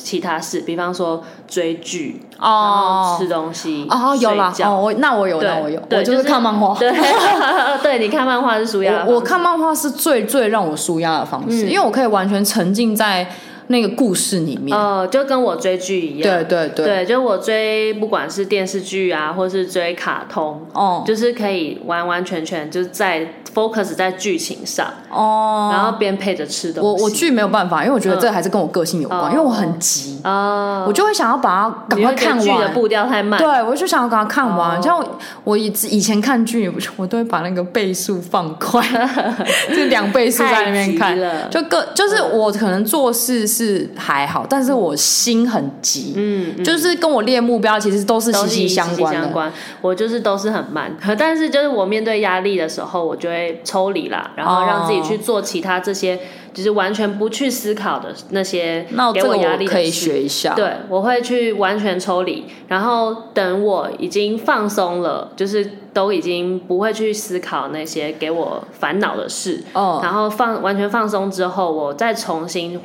[0.03, 6.75] 其他事，比方说追剧哦，吃东西哦，有啦哦，我那我有，那我有，我就是看漫画。
[6.79, 6.91] 对，
[7.83, 9.05] 对，你看漫画是舒压。
[9.07, 13.31] 我看漫画是最最让我舒压的方式，因为我可以完全沉浸在
[13.71, 14.77] 那个故事里面。
[14.77, 16.23] 哦，就跟我追剧一样。
[16.23, 23.27] 对对对，对，就我追不管是电视剧啊，或是追卡通，哦，就是可以完完全全就是在。
[23.53, 26.87] focus 在剧情上哦，然后边配着吃东西。
[26.87, 32.41] 我我剧没有办法，因为我觉得这还是跟我个性有关，因为我很急啊，我就会想要把它赶快看完。
[32.41, 34.81] 剧的步调太慢，对，我就想要把它看完。
[34.81, 35.05] 像
[35.43, 38.81] 我以以前看剧，我都会把那个倍速放快，
[39.75, 41.19] 就两倍速在那边看。
[41.51, 43.60] 就个就是我可能做事是
[43.97, 49.53] 还好，但是我心很急，嗯，就是跟我列目标其实都是息息相关的。
[49.81, 53.61] 我就是都是很慢， 但是就是我面对压力的时候，我就会。
[53.63, 56.19] 抽离啦，然后让自己去做其他这些，
[56.53, 59.67] 就是完全不去思考的那些给我压力。
[59.67, 60.55] 可以学一下。
[60.55, 69.63] 对，我会去完全抽离，然后等我已经放松了，就是都已经不会去思考那些给我烦恼的事。
[69.75, 70.01] 哦。
[70.03, 72.81] 然后放完全放松之后，我再重新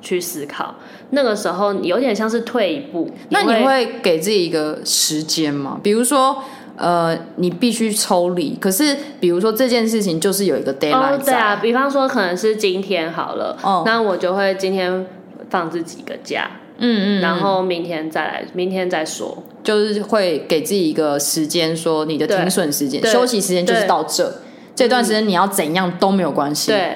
[0.00, 0.74] 去思考。
[1.10, 3.10] 那个时候有点像是退一步。
[3.30, 5.78] 那你会给自己一个时间吗？
[5.82, 6.42] 比如说。
[6.80, 8.56] 呃，你必须抽离。
[8.60, 11.16] 可是，比如说这件事情就是有一个 deadline。
[11.16, 15.04] 哦，对啊，比方说可能是今天好了，哦，那我就会今天
[15.50, 24.32] 放自己一个假，嗯嗯，然后明天再来，明天再说，就是会给自己一个时间，说你的停损时间、休息时间就是到这，
[24.76, 26.70] 这段时间你要怎样都没有关系。
[26.70, 26.94] 对，哦，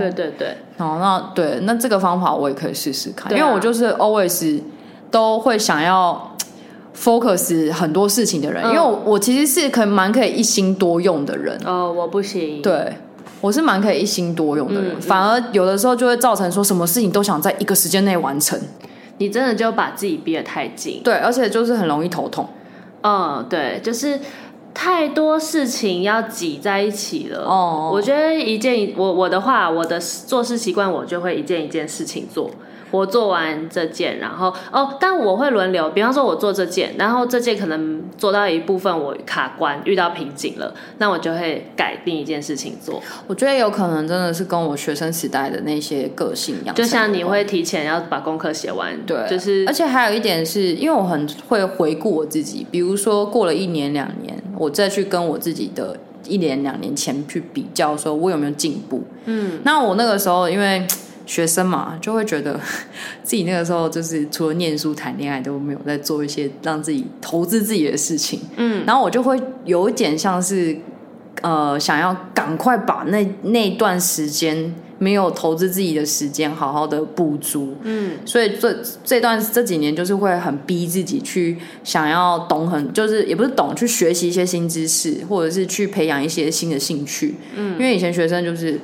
[0.00, 4.60] 对对对，哦，那对，那这个方法我也可以试试看，啊，因为我就是 always
[5.10, 6.26] 都会想要。
[6.92, 11.58] focus 很多事情的人，嗯、因为我我其实是可蛮可以一心多用的人。
[11.64, 12.60] 哦，我不行。
[12.60, 12.92] 对，
[13.40, 18.58] 我是蛮可以一心多用的人，嗯、反而有的时候就会造成说什么事情都想在一个时间内完成。
[19.16, 21.00] 你真的就把自己逼得太紧。
[21.02, 22.46] 对，而且就是很容易头痛。
[23.02, 24.18] 嗯，对，就是
[24.72, 27.44] 太多事情要挤在一起了。
[27.44, 32.50] 哦，我觉得一件我我的话，我的做事习惯，我就会一件一件事情做。
[32.90, 35.88] 我做完这件，然后哦，但我会轮流。
[35.90, 43.02] 比方说，我做这件，然后这件可能做到一部分，我卡关，遇到瓶颈了，那我就会改另一件事情做。
[43.26, 49.64] 我觉得有可能真的是跟我学生时代的那些个性一样，就像你会提前要把功课写完，对，就是。
[49.66, 59.02] 而且还有一点是，因为我很会回顾我自己，比如说过了一年两年，我再去跟我自己的一年两年前去比较，说我有没有进步。
[59.26, 60.86] 嗯，那我那个时候因为。
[61.30, 62.58] 学生嘛，就会觉得
[63.22, 68.40] 自己那个时候就是除了念书、谈恋爱都没有在做一些让自己投资自己的事情。
[68.56, 70.76] 嗯，然后我就会有一点像是
[71.42, 77.76] 呃，想要赶快把那那段时间没有投资自己的时间好好的补足。
[77.84, 87.36] 嗯，所以这这段这几年就是会很逼自己去想要懂很，就是也不是懂去学习一些新知识，或者是去培养一些新的兴趣。
[87.54, 88.80] 嗯，因为以前学生就是。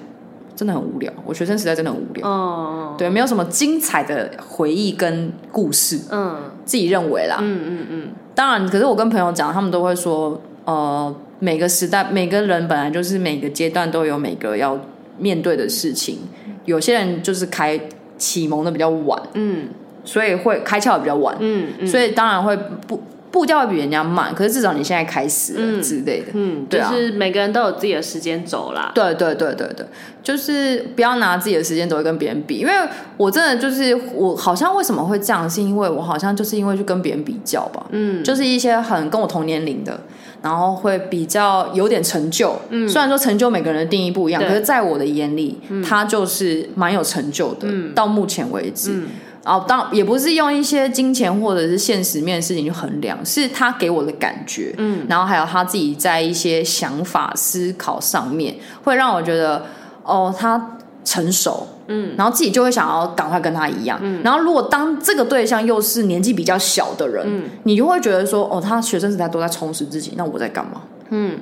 [0.56, 2.26] 真的很无聊，我学生时代真的很无聊。
[2.26, 6.00] 哦，对，没有什么精彩的回忆跟故事。
[6.10, 7.36] 嗯，自己认为啦。
[7.42, 8.08] 嗯嗯嗯。
[8.34, 14.76] 当然，可是我跟朋友讲，他们都会说，呃，每个时代，每个人本来就是每个阶段都有每个要
[15.18, 16.18] 面对的事情。
[16.64, 17.78] 有些人就是开
[18.16, 19.68] 启蒙的比较晚，嗯，
[20.04, 22.56] 所以会开窍的比较晚，嗯嗯，所以当然会
[22.88, 23.00] 不。
[23.36, 28.90] 步调会比人家慢，可是至少你现在开始了之类的，嗯，对啊，就是每个人都有自己的时间走啦。
[28.94, 29.84] 对对对对对，
[30.22, 32.72] 就是不要拿自己的时间轴跟别人比，因为
[33.18, 40.00] 我真的就是我好像为什么会这样，是因为我好像就是因为去跟别人比较吧，嗯，就是一些很跟我同年龄的，
[40.40, 49.02] 然后会比较有点成就，嗯，虽然说成就每个人的定义不一样，可是在我的眼里，他就是蛮有成就的，嗯，到目前为止。
[49.46, 59.64] 哦，当也不是用一些金钱或者是现实面的事情去衡量，是他给我的感觉，嗯，然后还有他自己在一些想法思考上面，会让我觉得，
[60.02, 70.82] 哦，他成熟，嗯，然后自己就会想要赶快跟他一样，嗯，然后如果当这个对象又是年纪比较小的人，嗯，你就会觉得说，哦，他学生时代都在充实自己，那我在干嘛？
[71.10, 71.38] 嗯。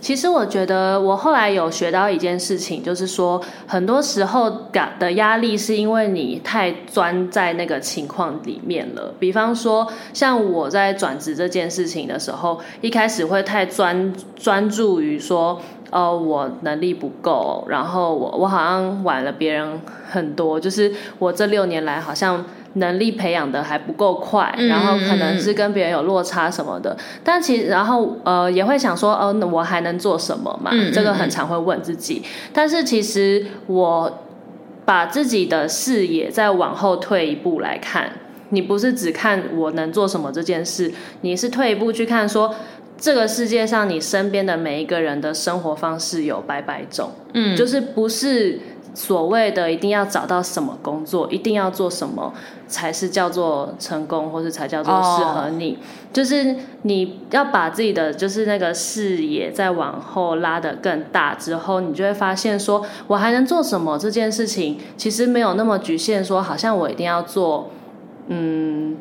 [0.00, 9.12] 其实我觉得，我后来有学到一件事情，就是说，很多时候感的压力是因为你太钻在那个情况里面了。
[9.18, 22.44] 比方说，像我在转职这件事情的时候，一开始会太专专注于说，哦，我能力不够，然后我我好像晚了别人很多，就是我这六年来好像。
[22.78, 26.90] 能力培养的还不够快，然后可能是跟别人有落差什么的。
[26.98, 30.70] 嗯、但其实，然后呃，也会想说，哦，那我还能做什么嘛？
[30.72, 32.22] 嗯、这个很常会问自己。
[32.24, 34.20] 嗯、但是其实，我
[34.84, 38.10] 把自己的视野再往后退一步来看，
[38.50, 42.54] 你不是只看我能做什么这件事，你是退一步去看说，
[42.96, 48.58] 这个世界上你身边的每一个人的生活方式有百百种，嗯，就是不是。
[48.98, 52.34] 所谓的一定要找到什么工作，一定要做什么
[52.66, 55.74] 才是叫做成功，或是才叫做适合你。
[55.74, 55.78] Oh.
[56.12, 63.96] 就是你要把自己的就是那个视野再往后拉得更大之后，你就会发现说，我还能做什么？
[63.96, 67.70] 这件事情其实没有那么局限，说好像我一定要做，
[68.26, 68.96] 嗯，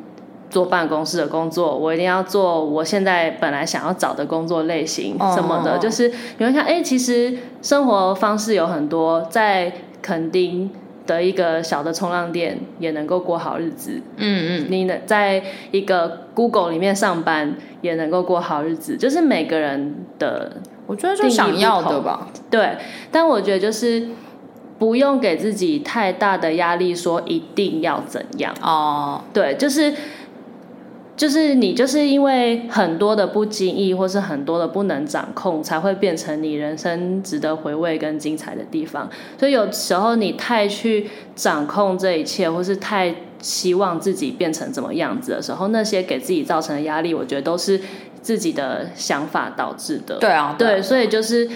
[0.51, 5.71] 做办公室的工作，我一定要做我现在本来想要找的工作类型什么的。
[5.71, 5.81] Oh.
[5.81, 9.73] 就是你会看，哎，其实生活方式有很多在。
[10.01, 10.69] 垦丁
[11.05, 22.77] 的一个小的冲浪店也能够过好日子，嗯嗯，你能，在一个 Google 里面上班也能够过好日子，就是每个人的，我觉得就想要的吧，对。
[23.12, 24.07] 但我觉得就是
[24.77, 29.93] 不用给自己太大的压力，说一定要怎样哦，对，就是。
[31.17, 39.10] 就是你，就是因为很多的不经意，或是很多的不能掌控，才会变成你人生值得回味跟精彩的地方。
[39.39, 47.82] 所以有时候你太去掌控这一切，或是太希望自己变成怎么样子的时候，那些给自己造成的压力，我觉得都是
[48.21, 50.17] 自己的想法导致的。
[50.19, 51.49] 对啊，对，对，所以就是。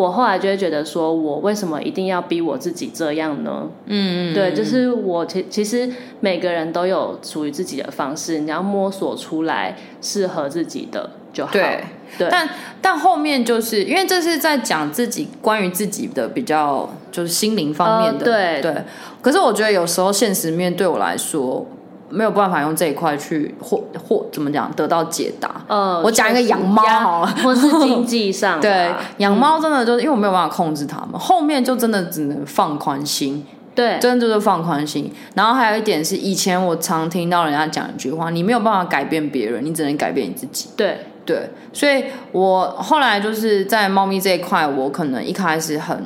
[0.00, 3.68] 我后来就会觉得，说我为什么一定要逼我自己这样呢？
[3.86, 11.52] 嗯，对，就是我其其实每个人都有属于自己的方式，你要摸索出来适合自己的就好。
[11.52, 11.84] 对，
[12.16, 12.28] 对。
[12.30, 12.48] 但
[12.80, 18.82] 但后面就是因为这是在讲自己关于自己的比较就是心灵方面的，呃、对对。
[19.20, 21.66] 可是我觉得有时候现实面对我来说。
[22.10, 25.50] 没有办法用这一块去获获怎么讲得到解答。
[25.68, 28.58] 嗯，我讲一个养猫好了，或是经济上。
[28.62, 33.46] 对，养猫真的就是因为我没有办法控制它们，后面就真的只能放宽心。
[33.74, 35.10] 对，真的就是放宽心。
[35.34, 40.68] 然后还有一点是，以前我常听到人家讲一句话：你没有办法改变别人，你只能改变你自己。
[40.76, 46.04] 对对，所以我后来就是在猫咪这一块，我可能一开始很。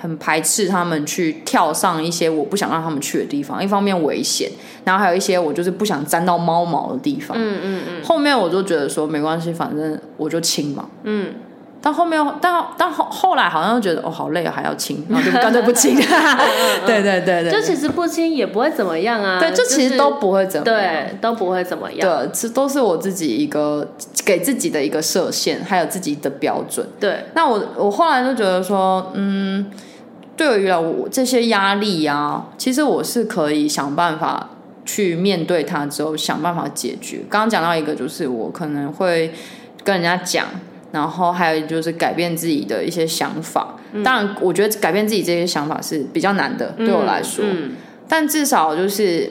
[0.00, 4.50] 很排斥他们去跳上一些我不想让他们去的地方，一方面危险，
[4.84, 7.36] 然后还有一些我就是不想沾到猫毛的地方。
[7.38, 8.04] 嗯嗯嗯。
[8.04, 10.88] 后面我就觉得说没关系，反正我就亲嘛。
[11.04, 11.34] 嗯。
[11.82, 15.96] 但后面，但但后后来好像觉得哦好累啊，还要亲，然后就干脆不亲。
[16.84, 17.50] 对对对对。
[17.50, 19.40] 就其实不亲也不会怎么样啊。
[19.40, 20.78] 对，就其实都不会怎么样。
[20.78, 22.00] 对，都不会怎么样。
[22.00, 23.86] 对，这都是我自己一个
[24.26, 26.86] 给自己的一个设限，还有自己的标准。
[26.98, 27.24] 对。
[27.32, 29.70] 那我我后来就觉得说，嗯。
[30.40, 34.48] 对于我这些压力啊，其实我是可以想办法
[34.86, 37.18] 去面对它，之后想办法解决。
[37.28, 39.30] 刚刚讲到一个，就是我可能会
[39.84, 40.46] 跟人家讲，
[40.92, 43.76] 然后还有就是改变自己的一些想法。
[43.92, 47.44] 嗯、当然，我觉得改变自己这些想法是比较难的，嗯、对我来说。
[47.46, 47.72] 嗯、
[48.08, 49.30] 但至少就是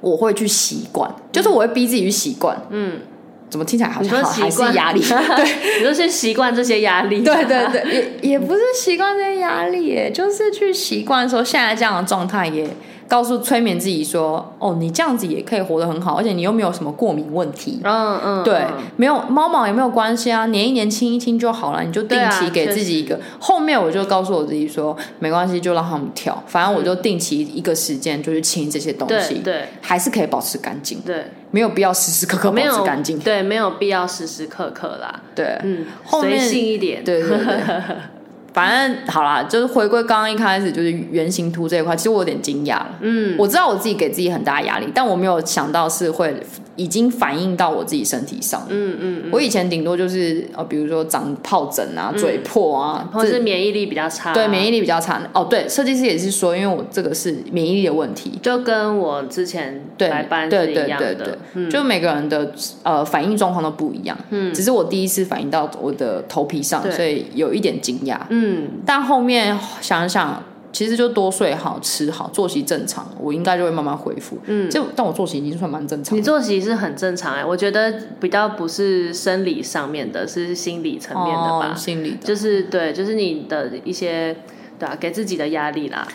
[0.00, 2.56] 我会去习惯，就是我会逼自己去习惯。
[2.70, 3.00] 嗯。
[3.48, 5.00] 怎么听起来好像好还是压力？
[5.36, 7.22] 对，你说是习惯这些压力。
[7.22, 12.68] 对对对，也也不是习惯这些压力，耶，就是去习惯说现在这样的状态也。
[13.08, 17.80] 告诉催眠自己说：“哦，你这样子也可以活得很好，而且你又没有什么过敏问题。
[17.84, 18.64] 嗯”嗯嗯，对，
[18.96, 21.82] 没有猫毛也没有关系啊，粘一粘清一清就好了。
[21.82, 23.14] 你就定期给自己一个。
[23.16, 29.34] 啊、后面我就告诉我自己说：“没关系，就让他们跳，反正我就定期一个时间就去清这些东西。
[29.34, 31.00] 对”对，还是可以保持干净。
[31.00, 33.18] 对，没有必要时时刻刻保持干净。
[33.18, 35.20] 对，没有必要时时刻刻啦。
[35.34, 37.04] 对，嗯，随性一点。
[37.04, 37.36] 对对对。
[38.56, 42.88] 反正好啦，就是回归刚刚一开始就是原型图这一块，其实我有点惊讶了。
[43.02, 46.34] 嗯，我知道我自己给自己很大压力，但我没有想到是会
[46.76, 48.66] 已经反映到我自己身体上。
[48.70, 54.32] 嗯嗯，嗯，我以前顶多就是呃，比如说长疱疹啊、嘴破啊，或者是免疫力比较差。
[54.32, 55.20] 对，免疫力比较差。
[55.34, 61.06] 哦，对，设计师也是说，因为我这个是免疫力的问题，就跟我之前来班是一样的。
[61.06, 64.16] 对对对对对，嗯，就每个人的呃反应状况都不一样。
[64.30, 68.18] 嗯，只是我第一次反应到我的头皮上，所以有一点惊讶。
[68.30, 68.46] 嗯。
[68.46, 70.40] 嗯，但后面想想，
[70.76, 74.36] 其实就多睡好、吃好、作息正常，我应该就会慢慢恢复。
[74.44, 76.14] 嗯，就但我作息已经算蛮正常。
[76.14, 81.72] 你作息是很正常哎、欸，我觉得比较不是生理上面的，是心理层面的吧？
[81.72, 84.36] 哦、心理的，就是对，就是你的一些
[84.78, 86.06] 对啊，给自己的压力啦。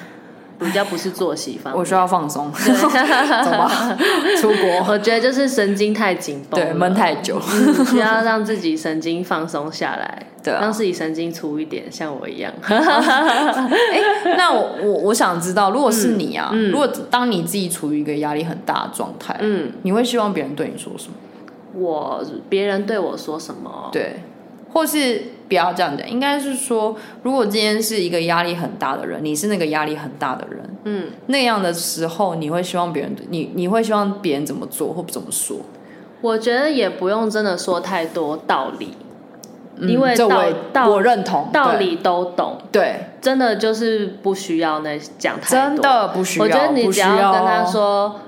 [0.66, 3.97] 比较不是作息方面，我需要放松 走吧，
[4.39, 4.86] 出国。
[4.88, 12.51] 我觉得就是神经太紧绷，对，闷太久，嗯，需要让自己神经放松下来， 对、啊，让自己神经粗一点，像我一样。
[12.62, 21.14] 欸、那我我我想知道，如果是你啊，嗯、如果当你自己处于一个压力很大的状态，嗯，你会希望别人对你说什么？
[21.74, 23.89] 我别人对我说什么？
[23.91, 24.22] 对。
[24.74, 35.57] 或是不要这样讲，应该是说，如果今天是一个压力很大的人，你是那个压力很大的人，嗯，那样的时候，你会希望别人，你你会希望别人怎么做或怎么说？
[36.21, 38.93] 我觉得也不用真的说太多道理，
[39.75, 46.45] 嗯、因为道我道我认同道理都懂，对，真的就是不需要那讲太多，真的不需要。
[46.45, 48.21] 我觉得你只要跟他说，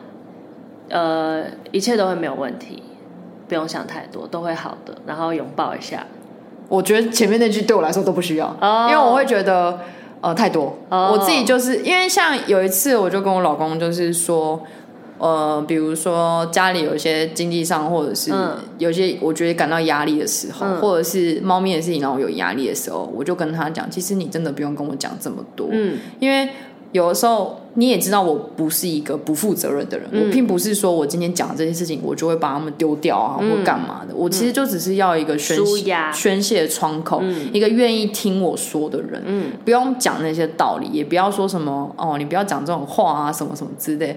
[0.89, 2.83] 呃，一切都会没有问题，
[3.47, 6.05] 不用想太多，都会好的，然后拥抱一下。
[6.67, 8.89] 我觉得前面那句对我来说都不需要，oh.
[8.89, 9.79] 因为我会觉得
[10.21, 10.75] 呃太多。
[10.89, 11.11] Oh.
[11.11, 14.61] 我自己就是因为像有一次，我就跟我老公就是说，
[15.17, 18.31] 呃，比如说家里有一些经济上或者是
[18.77, 26.49] 有些我觉得感到压力的时候，嗯、或者是猫咪的事情让我有压力的时候，我就跟他讲，其实你真的不用跟我讲这么多，嗯，因为。
[26.93, 30.07] 有的时候你也知道，我不是一个不负责任的人。
[30.11, 34.15] 嗯、我并不是说我今天讲的这些事情，我就会把他们丢掉啊，嗯、或干嘛的。
[34.15, 39.21] 我其实就只是要一个宣泄宣泄的窗口，嗯、一个愿意听我说的人。
[39.25, 44.15] 嗯，不用讲那些道理，也不要说什么哦，你不要讲这种话啊，什么什么之类。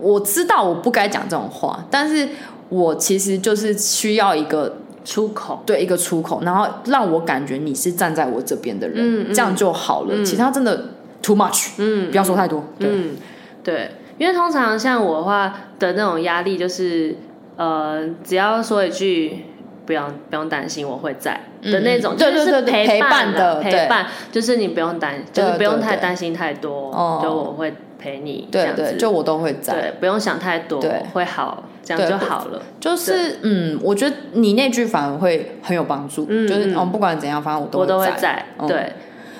[0.00, 2.28] 我知道我不该讲这种话，但是
[2.68, 10.08] 我其实就是需要一个出口，对，一个出口，然后让我感觉你是站在我这边的人，这样就好了。
[10.16, 10.84] 嗯、其他真的。
[11.20, 13.16] Too much，嗯，不要说太多，对，嗯，
[13.64, 17.16] 对，因为通常像我的话的那种压力，就是
[17.56, 19.44] 呃，只要说一句
[19.84, 32.62] 不用不用担心，我会在的那种，就是陪伴的陪伴，就是你不用担，就是不用太担心太多，就我会陪你，这样子，就我都会在，对，不用想太多，对，会好，这样就好了。
[32.78, 38.92] 就是嗯，我觉得你那句反而会很有帮助，就是哦，不管怎样，反正我都我都会在，对。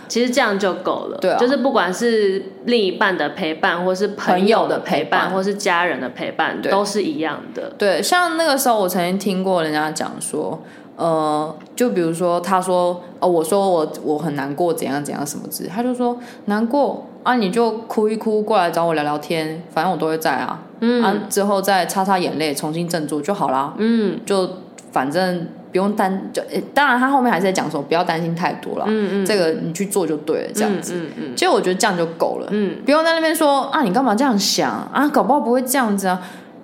[0.09, 7.70] 其实这样就够了，对啊，就是不管是另一半的陪伴，或是朋友的陪伴，或是家人的陪伴，都是一样的。
[7.76, 10.59] 对，像那个时候，我曾经听过人家讲说，
[10.96, 23.74] 呃，就比如说他说，哦，我说我我很难过，怎样怎样什么之类，他就说难过啊，你就哭一哭，过来找我聊聊天，反正我都会在啊，嗯，啊，之后再擦擦眼泪，重新振作就好啦。
[23.76, 24.48] 嗯，就
[24.90, 25.48] 反正。
[25.71, 26.43] 不用担就，
[26.73, 36.23] 当然他后面还是在讲说不要担心太多了，嗯嗯，这个你去做就对了，这样子，嗯嗯，嗯，其实我觉得这样就够了，嗯，不用在那边说啊，你干嘛这样想啊，搞不好不会这样子啊，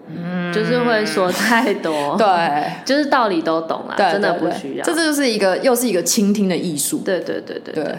[0.08, 7.98] 嗯，就是会说太多， 对，就是道理都懂了，真的不需要，这这就是一个又是一个倾听的艺术，对对对对对，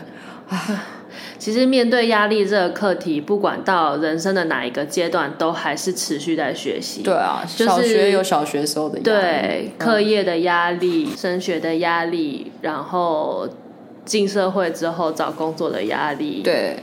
[1.38, 7.02] 其实面对压力这个课题，不管到人生的哪一个阶段，都还是持续在学习。
[7.02, 13.48] 对啊，就是、小学有小学时候的压力，对，课业的压力、嗯、升学的压力，然后
[14.06, 16.78] 进社会之后找工作的压力，对。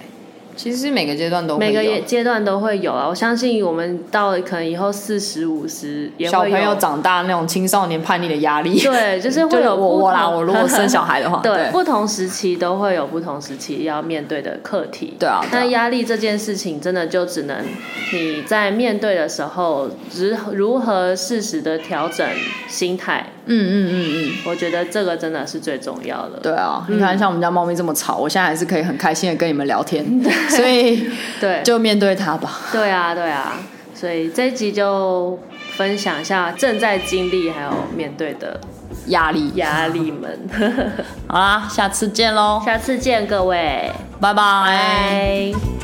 [0.56, 3.06] 其实每个阶段都每个阶段都会有啊！
[3.08, 10.28] 我相信我们到了可能以后四十五十，小朋友长大那种青少年叛逆的压力，对， 就是会有我我啦。
[10.28, 15.14] 我如果生小孩的话， 对，不同时期都会有不同时期要面对的课题。
[15.18, 17.64] 对啊，那压力这件事情真的就只能
[18.12, 22.26] 你在面对的时候，如如何适时的调整
[22.68, 23.26] 心态。
[23.46, 26.38] 嗯嗯嗯嗯，我觉得这个真的是最重要的。
[26.42, 30.04] 对啊，你看像我们家猫咪这么吵，我现在还是可以很开心的跟你们聊天。
[30.50, 32.60] 所以，对，就面对它吧。
[32.70, 33.56] 对啊，对啊。
[33.94, 35.38] 所以这一集就
[35.76, 38.58] 分享一下正在经历还有面对的
[39.06, 40.40] 压力压力们。
[41.28, 42.60] 好啦，下次见喽！
[42.64, 45.81] 下次见，各位，拜拜。